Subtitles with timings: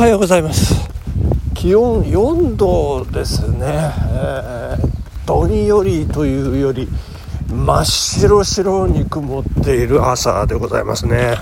[0.00, 0.88] はようございます。
[1.52, 6.88] 気温4度ですね、えー、どんよりというより
[7.50, 11.34] 真っ白白に曇っている朝でございますね。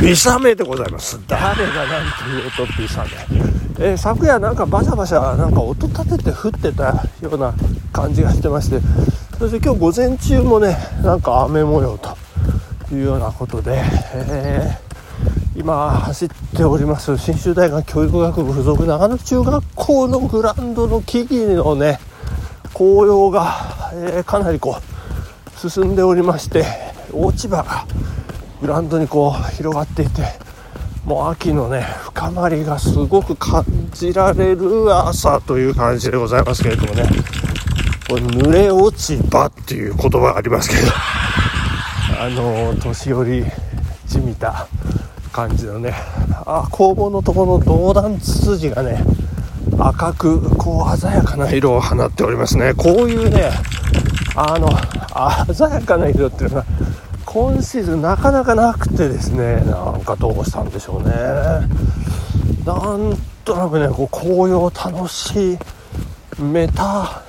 [0.00, 1.20] 微雨でございます。
[1.28, 2.88] 誰が何と言うと微
[3.76, 7.52] 雨、えー、昨夜なんかバシャバシャなんか音立てて降ってたような
[7.92, 8.80] 感じがしてまして
[9.38, 12.16] そして今日午前中もねなんか雨模様と
[12.90, 13.82] いうようなことで、
[14.14, 14.89] えー
[15.60, 21.98] 今走っております信州大学教育学部附属長野中学校のグラウンドの木々のね
[22.72, 26.64] 紅葉が、えー、かなりこう進んでおりまして
[27.12, 27.84] 落ち葉が
[28.62, 30.22] グラウンドにこう広がっていて
[31.04, 37.02] もう秋のね深まりがすごく感じられる朝という感じでございますけれどもね
[38.08, 40.90] これ濡れ落ち葉っていう言葉がありますけど
[42.18, 43.44] あの年寄り
[44.06, 44.66] じみた
[45.48, 45.94] 感じのね。
[46.44, 49.02] あ工房のところの銅弾ツツジがね
[49.78, 52.74] 赤くこう鮮やかな色を放っておりますね。
[52.74, 53.50] こういうね
[54.36, 54.68] あの
[55.54, 56.64] 鮮やかな色っていうのは
[57.24, 61.14] 今シーズンなかなかなくてですねなんかどうしたんでしょうね。
[62.66, 65.58] なんとなくねこう紅葉楽しい
[66.42, 67.22] めた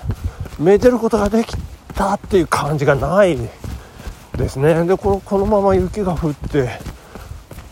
[0.59, 1.55] めでることができ
[1.95, 3.37] たっていう感じがない
[4.35, 4.83] ですね。
[4.85, 6.69] でこのこのまま雪が降って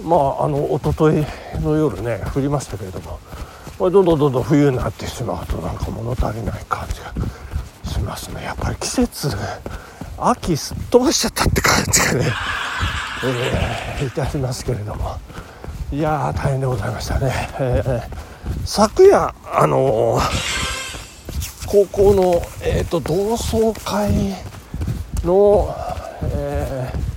[0.03, 1.25] まああの一昨日
[1.61, 3.19] の夜ね降りましたけれども
[3.79, 7.13] どんどんどんどん冬になってしまうとなんか物足りない感じが
[7.89, 8.43] しますね。
[8.43, 9.29] やっぱり季節
[10.17, 12.31] 秋すっ飛ばしちゃったって感じがね、
[13.23, 15.17] えー、いたしますけれども。
[15.91, 18.01] いや大変でございましたね、えー、
[18.63, 24.35] 昨夜あのー、高校の、えーと、と同窓会
[25.23, 25.75] の、
[26.21, 27.08] えー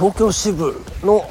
[0.00, 1.28] 東京支部の、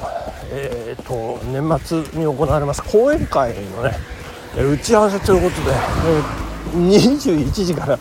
[0.52, 3.96] えーと、年末に行われます講演会のね
[4.54, 5.72] 打ち合わせということで、
[6.06, 7.98] えー、21時から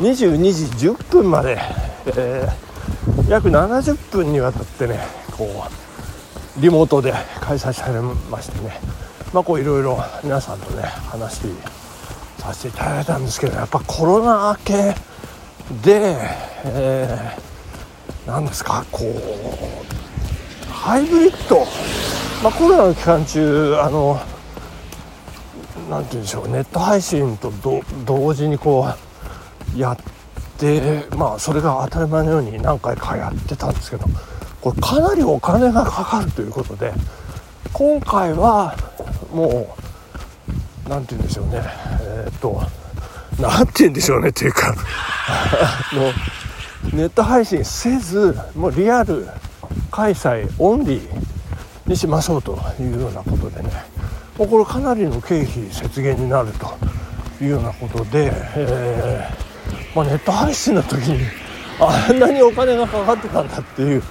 [0.00, 1.56] 22時10分まで、
[2.16, 4.98] えー、約70分にわたってね
[5.36, 8.80] こうリモートで開催されましてね
[9.32, 11.46] まあこういろいろ皆さんとね話
[12.38, 14.94] させていただいたんですけどやっぱコロナ明け
[15.80, 16.16] で、
[16.64, 19.97] えー、何ですかこう
[20.88, 21.66] ハイブリッド、
[22.42, 24.18] まあ、コロナの期間中あの
[25.90, 27.52] なんて言うんでしょうネット配信と
[28.06, 28.88] 同時にこ
[29.76, 29.98] うやっ
[30.56, 34.06] てまあそれが当たり前のように何回かやってたんですけど
[34.62, 36.94] これかなりお金がかかるということで
[37.74, 38.74] 今回は
[39.30, 39.76] も
[40.86, 41.60] う何て言うんでしょうね。
[42.00, 42.62] えー、っと
[43.38, 44.74] 何て言うんでしょうねっていうか
[45.92, 49.28] のネット配信せずもうリアル
[49.98, 53.70] 開催オンリーにしましょうというようなことでね。
[54.38, 56.68] これかなりの経費節減になると
[57.42, 61.26] いうようなことで、えー、まあ、ネット配信の時に
[61.80, 64.02] あんなにお金がかかってたんだっていう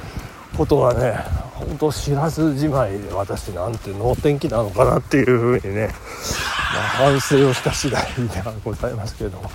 [0.57, 1.13] ことはね
[1.53, 9.49] 本当知らずじまいで私なんて能天気なのかなっていうふうにね、まあ、反省をした次第ではございますけれども、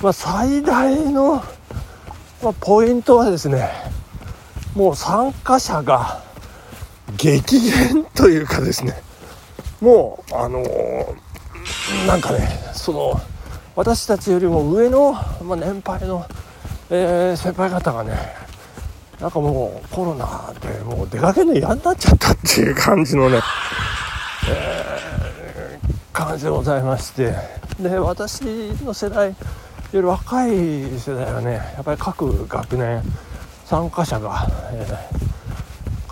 [0.00, 1.42] まあ、最大の、
[2.44, 3.95] ま、ポイントはですね
[4.76, 6.22] もう参加者が
[7.16, 8.92] 激減というかですね。
[9.80, 13.18] もうあのー、なんかねその
[13.74, 16.26] 私たちよりも上の、まあ、年配の、
[16.90, 18.16] えー、先輩方がね
[19.18, 23.40] なんかもうコロナでもう出かけるの嫌になっちゃったっていう感じのね、
[24.50, 27.34] えー、感じでございまして。
[27.80, 28.42] で私
[28.84, 29.36] の世代よ
[29.92, 33.02] り若い世代はねやっぱり各学年
[33.66, 34.86] 参加者が、え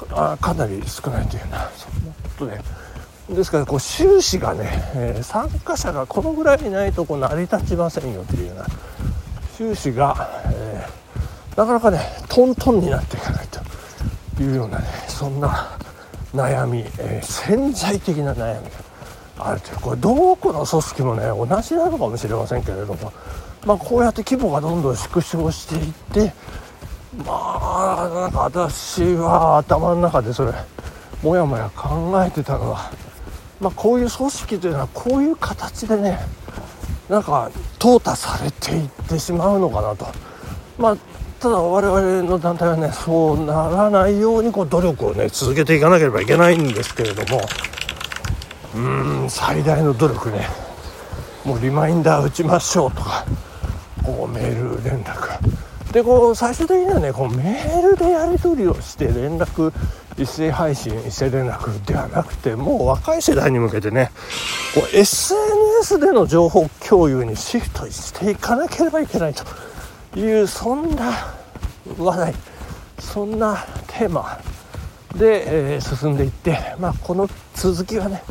[0.08, 2.60] ー、かなり少ないというようなそんなことで
[3.36, 8.66] ですからこう収支がね、えー、参加者がこのぐらいいないとこう成り立ちませんよというような
[9.56, 15.78] 収支が、えー、なかなかねトントンになっていかないというようなねそんな
[16.34, 18.68] 悩み、えー、潜在的な悩み
[19.38, 23.12] があるというこれどこの組織もね同じなのかもしれませんけれども、
[23.64, 26.34] まあ、こうやって規模がどんどん縮小していって
[27.18, 30.52] まあなんか私は頭の中でそれ
[31.22, 32.90] もやもや考えてたのは、
[33.60, 36.18] まあ、こういう組織というのはこういう形でね
[37.08, 40.06] なんか淘汰されていってしまうのかなと。
[40.78, 40.96] まあ
[41.40, 47.42] ただ我々の団体はねそうならないようにこう努力をね続けていかなければいけないんですけれども
[48.74, 50.48] うーん最大の努力ね
[51.44, 53.26] もうリマインダー打ちましょうとか
[54.02, 55.38] こうメール連絡
[55.94, 59.72] でこう最終的にはねこうメールでやり取りをして連絡
[60.18, 64.10] 一斉配信一斉連絡ではなくてもう若い世代に向けてね
[64.74, 71.12] こう SNS での情報共有にシフトしていかなければいけないというそんな
[71.96, 72.34] 話題
[72.98, 74.40] そんなテーマ
[75.16, 78.24] で、えー、進んでいって、まあ、この続きはね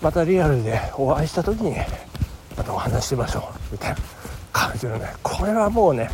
[0.00, 1.76] またリアルでお会いした時に
[2.56, 3.96] またお話ししましょうみたいな
[4.50, 6.08] 感じのねこれはもうね、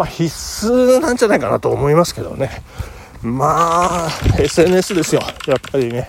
[0.00, 0.24] まあ、必
[0.66, 2.62] 須なんじゃないかなと思いますけどね。
[3.22, 5.20] まあ SNS ですよ。
[5.46, 6.08] やっぱりね。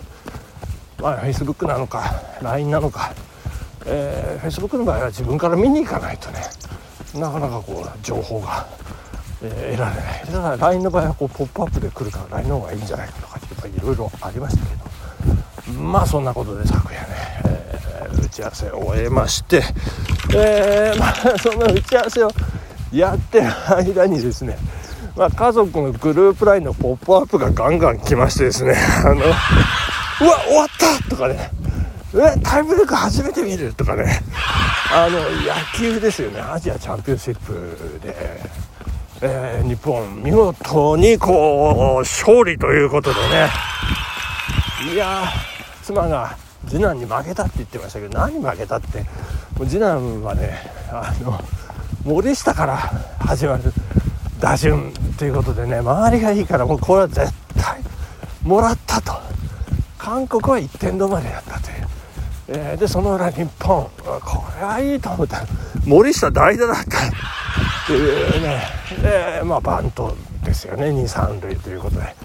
[0.98, 3.14] まあ Facebook なのか LINE なのか、
[3.86, 6.40] えー、Facebook の場合は自分から見に行かないとね。
[7.16, 8.66] なかなかこう情報が、
[9.44, 10.26] えー、得られない。
[10.26, 15.82] だから LINE の場合はこうポップアップで来るから LINE の方がいいんじゃないかとかいろいろありましたけど。
[15.82, 17.08] まあそんなことで昨夜ね、
[17.44, 19.62] えー、打ち合わせを終えまして、
[20.34, 22.32] えー、まあその打ち合わせを
[22.92, 24.58] やってる間にですね
[25.16, 29.36] まあ、家族のグループ LINE のポップアップがガンガン来ましてですね、あの、うわ、
[30.48, 31.52] 終わったとかね、
[32.14, 34.22] え、タイブレーク初めて見るとかね、
[34.94, 38.16] あの、野球ですよね、アジアチャンピオンシップで、
[39.22, 43.50] えー、日本、見事にこう、勝利ということでね、
[44.94, 45.26] いや
[45.84, 46.36] 妻が
[46.68, 49.00] 次男に負けたって言ってましたけど、何負けたって、
[49.58, 50.58] もう次男はね、
[50.90, 51.40] あの、
[52.04, 52.78] 森下から
[53.20, 53.64] 始まる
[54.40, 57.82] 打順ということでね周りがいいからもうこれは絶対
[58.44, 59.14] もらったと。
[59.98, 61.88] 韓国は1点止まりだったという、
[62.48, 63.88] えー、でその裏日本。
[64.04, 65.46] これはいいと思った。
[65.86, 66.86] 森下代打だったっ
[67.86, 68.64] ていうね。
[69.40, 70.88] でまあバントですよね。
[70.88, 72.16] 23塁ということで。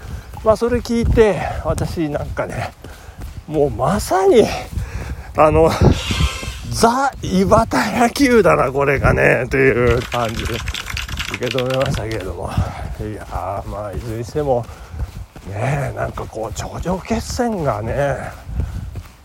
[0.43, 2.71] まあそれ聞いて私なんかね
[3.47, 4.43] もうまさに
[5.35, 5.69] あの
[6.71, 10.45] ザ・岩田野球だなこれがねという感じ。
[10.45, 10.55] で
[11.35, 12.49] 受け止めましたけれども。
[12.99, 14.65] いやまあいずれにしても
[15.47, 18.17] ねなんかこう頂上決戦がね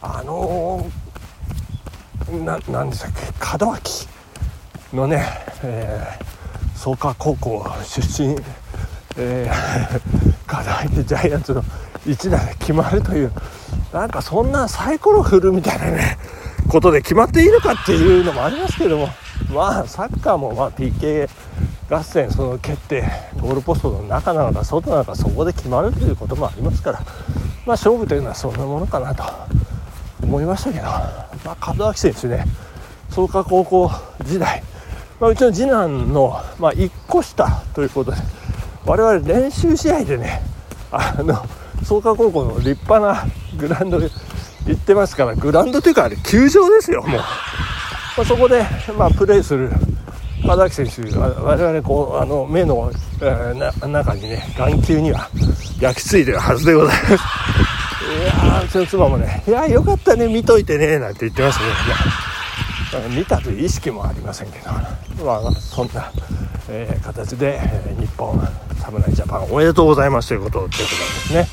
[0.03, 0.87] あの
[2.45, 4.09] ななんでしたっけ門脇
[4.93, 5.25] のね、
[5.63, 8.37] えー、創価高校出身、
[9.17, 11.65] えー、門脇ジャイアンツの
[12.07, 13.33] 一打で決まるという
[13.93, 16.19] なんかそんなサイコロ振るみたいなね
[16.69, 19.09] ことで決まっているかっていうのもありますけども
[19.53, 21.29] まあサッカーもまあ PK
[21.91, 23.03] 合戦その決定
[23.41, 29.25] ゴールポストの中なのか外なのかそこで決まるということもありますからまあ勝負というのはそんなものかなと
[30.23, 32.45] 思いましたけど、まあ、門脇選手ね
[33.11, 33.91] 創価高校
[34.25, 34.63] 時代、
[35.21, 38.17] まあ、うちの次男の、まあ、1個下ということで
[38.87, 40.41] 我々練習試合でね
[40.91, 41.45] あの
[41.85, 43.25] 創価高校の立派な
[43.57, 43.99] グラウンド
[44.67, 47.25] 行ってますからグラウンドというかあれ球場ですよもう、ま
[48.19, 48.65] あ、そこで、
[48.97, 49.71] まあ、プレーする
[50.45, 55.29] 門脇選手我々こうあの目の、えー、中にね眼球には
[55.81, 57.15] 焼き付いてるはずでございます。
[58.13, 61.67] いやうちの妻もね「いやよかったね見といてね」なんて言ってますね
[63.17, 64.71] 見たという意識もありませんけど、
[65.25, 66.11] まあ、そんな、
[66.69, 68.39] えー、形で、え、日本
[68.81, 71.49] 侍ジャパンおめでとうございますということでございますね、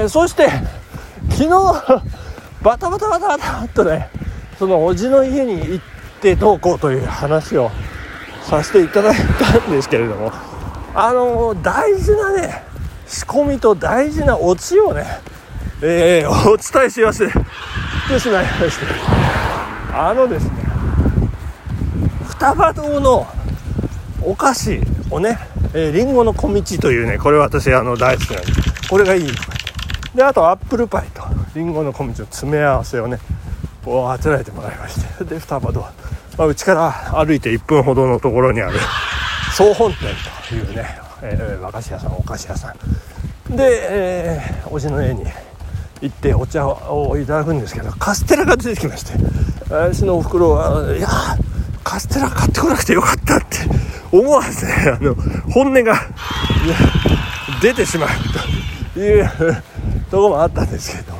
[0.00, 0.48] えー、そして
[1.30, 2.02] 昨日
[2.62, 4.08] バタバタバタバタっとね
[4.58, 5.84] そのおじの家に行っ
[6.20, 7.70] てどうこうという話を
[8.42, 10.32] させていただいたんですけれども
[10.94, 12.62] あの、大事なね
[13.06, 15.04] 仕込みと大事なオチをね、
[15.82, 17.32] えー、お伝えし忘れ
[18.08, 18.86] てしまいまして
[19.92, 20.50] あのですね
[22.26, 23.26] 双葉堂の
[24.22, 25.38] お菓子をね、
[25.74, 28.52] えー、リンゴの小道というねこれ私あの大好きなんで
[28.90, 29.28] これがいい
[30.14, 33.18] であとアップルパイとリンゴの小道の詰め合わせをね
[33.84, 35.24] こうあつらえてもらいまして。
[35.24, 35.86] で双葉堂
[36.36, 36.92] まあ、うちから
[37.24, 38.78] 歩いて1分ほどのところにある
[39.52, 40.06] 総本店
[40.48, 40.86] というね、
[41.20, 42.72] えー、和菓子屋さんお菓子屋さ
[43.50, 43.56] ん。
[43.56, 45.24] で、えー、おじの家に
[46.00, 49.18] 行ってお茶をいただくんですけどカステラが出てきまして。
[49.70, 51.08] 私のおふくろは「いや
[51.84, 53.58] カステラ買ってこなくてよかった」って
[54.10, 55.14] 思わずねあの
[55.52, 56.00] 本音が
[57.60, 58.08] 出てしまう
[58.94, 59.30] という
[60.10, 61.17] とこもあったんですけど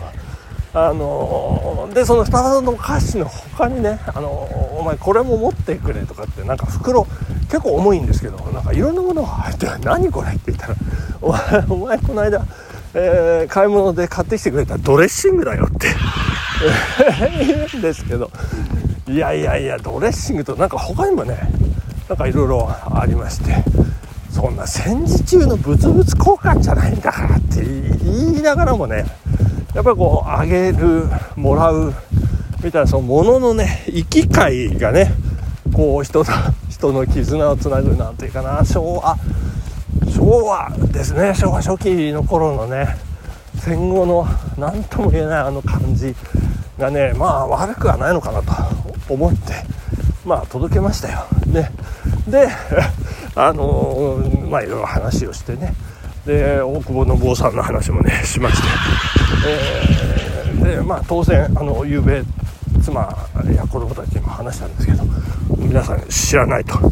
[0.75, 7.07] あのでその双葉の歌詞の他にね、あのお前これも持ってくれとかってなんか袋
[7.49, 10.75] 結構重いんですけどなんかいろんなものが入って何これって言ったら
[11.21, 12.47] お前お前この間、
[12.95, 15.89] えー、買い物で買ってきてくれたドレッシングだよって。
[17.47, 18.31] 言うんですけど。
[19.07, 21.39] いやいやいやドレッシングとなんか他にもね
[22.09, 23.65] なんかいろいろありまして。
[24.31, 29.05] そんな戦時中の物々交換じゃないんだからって言いながらもね
[29.75, 31.05] やっぱりこうあげる
[31.37, 31.95] もらう
[32.63, 35.13] みたいなそのもののね行き交いがね
[35.73, 36.33] こう人と
[36.69, 39.17] 人の絆をつなぐなんていうかな昭和
[40.11, 41.35] 昭和ですね。
[41.35, 42.97] 昭和初期の頃のね
[43.59, 46.15] 戦後の何とも言えないあの感じ
[46.79, 48.53] がねまあ悪くはないのかなと
[49.09, 49.53] 思って
[50.25, 51.27] まあ届けましたよ。
[51.47, 51.71] ね、
[52.29, 52.49] で
[53.35, 54.19] あの、
[54.51, 55.75] まあいろいろ話をしてね。
[56.27, 58.69] で大久保の坊さんの話もねしまして、
[59.47, 62.23] えー、でまあ当然あの夕べ
[62.83, 63.01] 妻
[63.55, 65.05] や子供たちにも話したんですけど
[65.57, 66.79] 皆さん知らないと。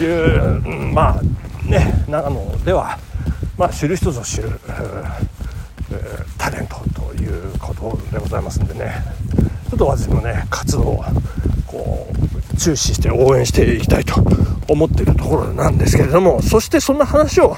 [0.00, 0.60] いう
[0.92, 1.22] まあ
[1.68, 2.98] ね長野では
[3.56, 4.60] まあ知る人ぞ知る、
[5.90, 9.04] えー、タレントということでございますんでね。
[9.70, 11.04] ちょっと私もね活動を
[11.66, 12.08] こ
[12.52, 14.20] う注視して応援していきたいと
[14.68, 17.56] 思っているところなんですけれどもそしてそんな話を、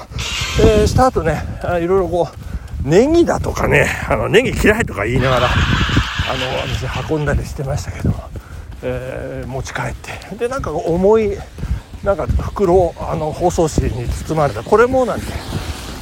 [0.61, 1.43] えー、した後ね
[1.81, 2.42] いろいろこう
[2.83, 5.49] ネギだとかねあのネギ嫌いとか言いながらあ
[6.37, 8.13] の私運んだりしてましたけど、
[8.83, 10.35] えー、持ち帰って。
[10.35, 11.37] でなんか重い
[12.03, 15.27] なんか袋あの包装紙に包まれたこれもなんて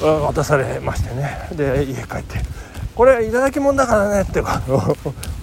[0.01, 1.49] 渡されましてね。
[1.53, 2.39] で家帰って
[2.95, 4.61] これいただき物だからねってか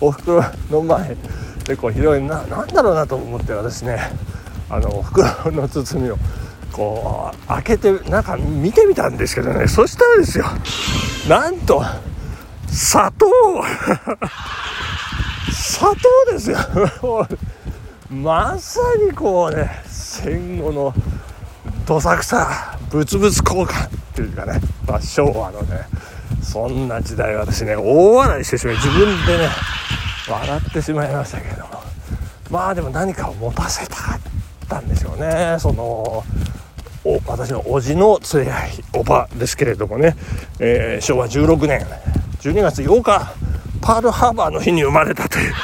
[0.00, 1.16] お袋の前
[1.64, 3.98] でこう広いななんだろうなと思って私ね
[4.68, 6.18] あの袋の包みを
[6.78, 9.66] こう開けてなんか見てみたんですけどね。
[9.66, 10.44] そしたらですよ
[11.28, 11.82] なんと
[12.68, 13.26] 砂糖。
[15.50, 15.96] 砂糖
[16.30, 16.58] ですよ。
[18.08, 20.94] まさにこうね戦後の
[21.84, 25.88] どさくさ物々交換っていうかね、まあ、昭和のね
[26.42, 29.48] そんな時代私ね大笑いしてしまい自分でね
[30.28, 31.82] 笑ってしまいましたけども。
[32.50, 33.98] まあでも何かを持たせたっ
[34.68, 35.56] たんでしょうね。
[35.58, 36.24] その
[37.26, 40.16] 私の叔父の連れ合いおばですけれどもね、
[40.60, 41.86] えー、昭和16年
[42.40, 43.32] 12月8日
[43.80, 45.54] パールハーバーの日に生まれたという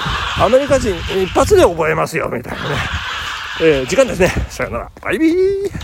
[0.40, 2.76] アメリカ人一発で覚えますよみたいなね、
[3.60, 4.28] えー、時間ですね。
[4.48, 4.90] さよなら。
[5.00, 5.83] バイビー。